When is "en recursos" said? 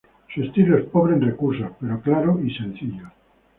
1.13-1.73